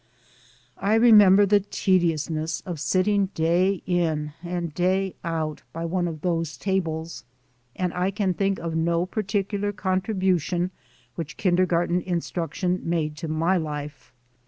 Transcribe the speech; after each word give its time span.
I 0.79 0.95
remember 0.95 1.45
the 1.45 1.59
tediousness 1.59 2.61
of 2.61 2.79
sitting 2.79 3.27
day 3.35 3.83
in 3.85 4.33
and 4.41 4.73
day 4.73 5.13
out 5.23 5.61
by 5.73 5.85
one 5.85 6.07
of 6.07 6.21
those 6.21 6.57
tables, 6.57 7.23
and 7.75 7.93
I 7.93 8.09
can 8.09 8.33
think 8.33 8.57
of 8.57 8.73
no 8.75 9.05
particular 9.05 9.71
contribution 9.71 10.71
which 11.13 11.37
kin 11.37 11.55
dergarten 11.55 12.01
instruction 12.01 12.81
made 12.83 13.15
to 13.17 13.27
my 13.27 13.57
life. 13.57 14.11